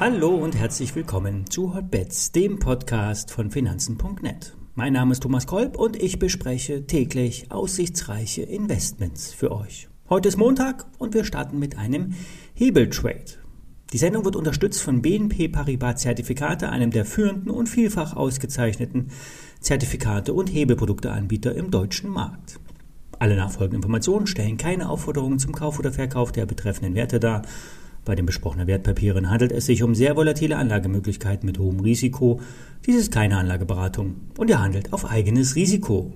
[0.00, 4.54] Hallo und herzlich willkommen zu Hotbets, dem Podcast von Finanzen.net.
[4.74, 9.88] Mein Name ist Thomas Kolb und ich bespreche täglich aussichtsreiche Investments für euch.
[10.08, 12.14] Heute ist Montag und wir starten mit einem
[12.54, 13.38] Hebeltrade.
[13.92, 19.08] Die Sendung wird unterstützt von BNP Paribas Zertifikate, einem der führenden und vielfach ausgezeichneten
[19.60, 22.60] Zertifikate und Hebelprodukteanbieter im deutschen Markt.
[23.18, 27.42] Alle nachfolgenden Informationen stellen keine Aufforderungen zum Kauf oder Verkauf der betreffenden Werte dar
[28.08, 32.40] bei den besprochenen Wertpapieren handelt es sich um sehr volatile Anlagemöglichkeiten mit hohem Risiko.
[32.86, 36.14] Dies ist keine Anlageberatung und ihr handelt auf eigenes Risiko.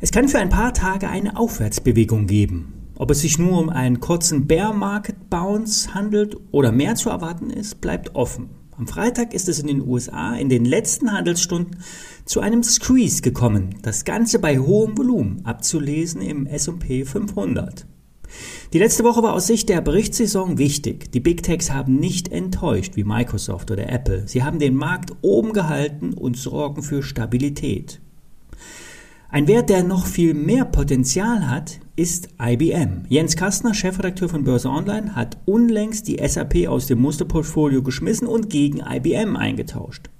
[0.00, 2.72] Es kann für ein paar Tage eine Aufwärtsbewegung geben.
[2.96, 7.50] Ob es sich nur um einen kurzen Bear Market Bounce handelt oder mehr zu erwarten
[7.50, 8.50] ist, bleibt offen.
[8.80, 11.82] Am Freitag ist es in den USA in den letzten Handelsstunden
[12.24, 17.84] zu einem Squeeze gekommen, das Ganze bei hohem Volumen, abzulesen im S&P 500.
[18.72, 21.12] Die letzte Woche war aus Sicht der Berichtssaison wichtig.
[21.12, 24.26] Die Big Techs haben nicht enttäuscht wie Microsoft oder Apple.
[24.26, 28.00] Sie haben den Markt oben gehalten und sorgen für Stabilität.
[29.32, 33.04] Ein Wert, der noch viel mehr Potenzial hat, ist IBM.
[33.08, 38.50] Jens Kastner, Chefredakteur von Börse Online, hat unlängst die SAP aus dem Musterportfolio geschmissen und
[38.50, 40.10] gegen IBM eingetauscht.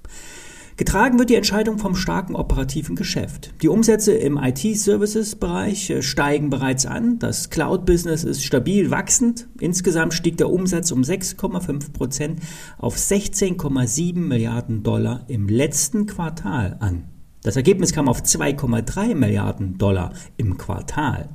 [0.77, 3.53] Getragen wird die Entscheidung vom starken operativen Geschäft.
[3.61, 7.19] Die Umsätze im IT-Services-Bereich äh, steigen bereits an.
[7.19, 9.49] Das Cloud-Business ist stabil wachsend.
[9.59, 12.39] Insgesamt stieg der Umsatz um 6,5 Prozent
[12.77, 17.09] auf 16,7 Milliarden Dollar im letzten Quartal an.
[17.43, 21.29] Das Ergebnis kam auf 2,3 Milliarden Dollar im Quartal.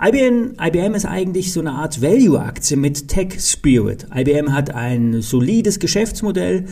[0.00, 4.06] IBM, IBM ist eigentlich so eine Art Value-Aktie mit Tech Spirit.
[4.14, 6.66] IBM hat ein solides Geschäftsmodell,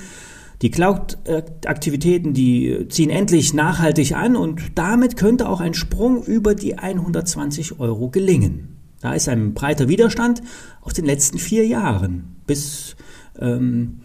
[0.62, 6.76] die Cloud-Aktivitäten, die ziehen endlich nachhaltig an und damit könnte auch ein Sprung über die
[6.78, 8.76] 120 Euro gelingen.
[9.00, 10.42] Da ist ein breiter Widerstand
[10.82, 12.96] aus den letzten vier Jahren bis
[13.38, 14.00] ähm,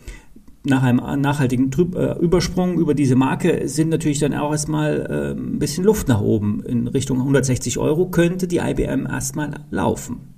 [0.65, 5.59] nach einem nachhaltigen äh, Übersprung über diese Marke sind natürlich dann auch erstmal äh, ein
[5.59, 6.64] bisschen Luft nach oben.
[6.64, 10.36] In Richtung 160 Euro könnte die IBM erstmal laufen.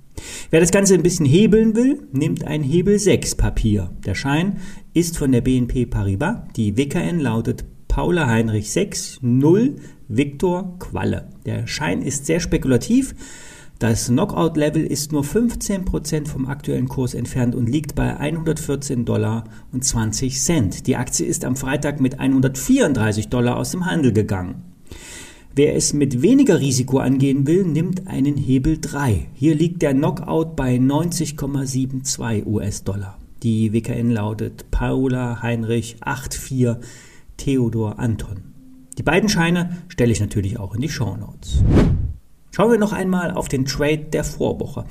[0.50, 3.90] Wer das Ganze ein bisschen hebeln will, nimmt ein Hebel 6 Papier.
[4.04, 4.58] Der Schein
[4.94, 6.38] ist von der BNP Paribas.
[6.56, 9.76] Die WKN lautet Paula Heinrich 6 0
[10.08, 11.28] Viktor Qualle.
[11.46, 13.14] Der Schein ist sehr spekulativ.
[13.78, 19.84] Das Knockout-Level ist nur 15% vom aktuellen Kurs entfernt und liegt bei 114 Dollar und
[19.84, 20.88] 20 Cent.
[20.88, 24.64] Die Aktie ist am Freitag mit 134 Dollar aus dem Handel gegangen.
[25.54, 29.28] Wer es mit weniger Risiko angehen will, nimmt einen Hebel 3.
[29.34, 33.16] Hier liegt der Knockout bei 90,72 US-Dollar.
[33.44, 36.84] Die WKN lautet Paula Heinrich 84
[37.36, 38.42] Theodor Anton.
[38.98, 41.62] Die beiden Scheine stelle ich natürlich auch in die Show Notes.
[42.50, 44.84] Schauen wir noch einmal auf den Trade der Vorwoche.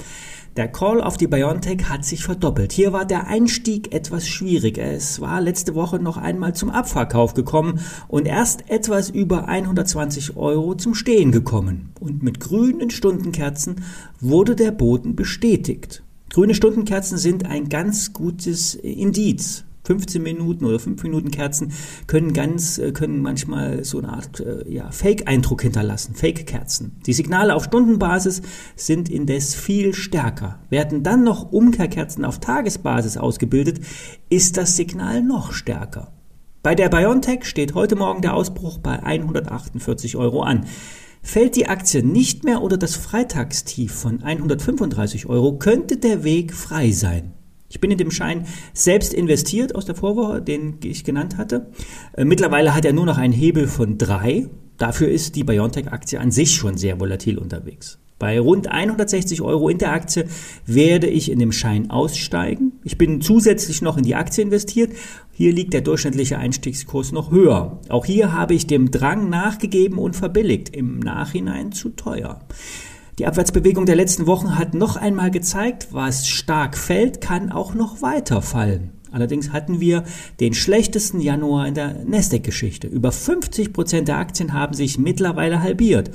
[0.58, 2.72] Der Call auf die Biontech hat sich verdoppelt.
[2.72, 4.80] Hier war der Einstieg etwas schwierig.
[4.80, 10.74] Es war letzte Woche noch einmal zum Abverkauf gekommen und erst etwas über 120 Euro
[10.74, 11.92] zum Stehen gekommen.
[12.00, 13.84] Und mit grünen Stundenkerzen
[14.20, 16.02] wurde der Boden bestätigt.
[16.32, 21.72] Grüne Stundenkerzen sind ein ganz gutes Indiz 15 Minuten oder 5 Minuten Kerzen
[22.08, 26.98] können ganz, äh, können manchmal so eine Art äh, ja, Fake-Eindruck hinterlassen, Fake-Kerzen.
[27.06, 28.42] Die Signale auf Stundenbasis
[28.76, 30.60] sind indes viel stärker.
[30.70, 33.80] Werden dann noch Umkehrkerzen auf Tagesbasis ausgebildet,
[34.30, 36.12] ist das Signal noch stärker.
[36.64, 40.66] Bei der BioNTech steht heute Morgen der Ausbruch bei 148 Euro an.
[41.24, 46.92] Fällt die Aktie nicht mehr unter das Freitagstief von 135 Euro, könnte der Weg frei
[46.92, 47.37] sein.
[47.70, 51.68] Ich bin in dem Schein selbst investiert aus der Vorwoche, den ich genannt hatte.
[52.14, 54.48] Äh, mittlerweile hat er nur noch einen Hebel von drei.
[54.78, 58.00] Dafür ist die BioNTech-Aktie an sich schon sehr volatil unterwegs.
[58.20, 60.26] Bei rund 160 Euro in der Aktie
[60.66, 62.72] werde ich in dem Schein aussteigen.
[62.84, 64.92] Ich bin zusätzlich noch in die Aktie investiert.
[65.34, 67.80] Hier liegt der durchschnittliche Einstiegskurs noch höher.
[67.90, 70.76] Auch hier habe ich dem Drang nachgegeben und verbilligt.
[70.76, 72.42] Im Nachhinein zu teuer.
[73.20, 78.04] Die Abwärtsbewegung der letzten Wochen hat noch einmal gezeigt, was stark fällt, kann auch noch
[78.04, 78.92] weiter fallen.
[79.12, 80.04] Allerdings hatten wir
[80.40, 82.86] den schlechtesten Januar in der Nasdaq-Geschichte.
[82.86, 86.12] Über 50 Prozent der Aktien haben sich mittlerweile halbiert.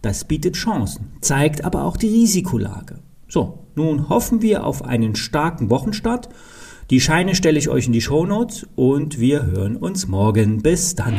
[0.00, 3.00] Das bietet Chancen, zeigt aber auch die Risikolage.
[3.28, 6.30] So, nun hoffen wir auf einen starken Wochenstart.
[6.88, 10.62] Die Scheine stelle ich euch in die Shownotes und wir hören uns morgen.
[10.62, 11.14] Bis dann.